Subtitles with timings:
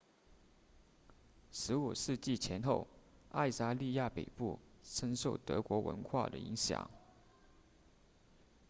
[1.53, 2.87] 15世纪前后
[3.29, 6.89] 爱沙尼亚北部深受德国文化的影响